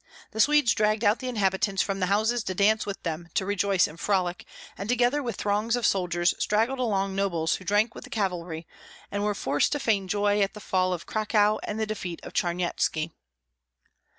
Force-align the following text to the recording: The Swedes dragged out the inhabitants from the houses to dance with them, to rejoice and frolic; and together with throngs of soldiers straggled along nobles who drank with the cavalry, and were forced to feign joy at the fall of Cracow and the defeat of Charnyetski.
The 0.31 0.39
Swedes 0.39 0.73
dragged 0.73 1.03
out 1.03 1.19
the 1.19 1.27
inhabitants 1.27 1.83
from 1.83 1.99
the 1.99 2.07
houses 2.07 2.43
to 2.45 2.55
dance 2.55 2.87
with 2.87 3.03
them, 3.03 3.29
to 3.35 3.45
rejoice 3.45 3.85
and 3.85 3.99
frolic; 3.99 4.45
and 4.75 4.89
together 4.89 5.21
with 5.21 5.35
throngs 5.35 5.75
of 5.75 5.85
soldiers 5.85 6.33
straggled 6.39 6.79
along 6.79 7.15
nobles 7.15 7.57
who 7.57 7.65
drank 7.65 7.93
with 7.93 8.05
the 8.05 8.09
cavalry, 8.09 8.65
and 9.11 9.23
were 9.23 9.35
forced 9.35 9.73
to 9.73 9.79
feign 9.79 10.07
joy 10.07 10.41
at 10.41 10.55
the 10.55 10.59
fall 10.59 10.91
of 10.91 11.05
Cracow 11.05 11.59
and 11.61 11.79
the 11.79 11.85
defeat 11.85 12.19
of 12.23 12.33
Charnyetski. 12.33 13.11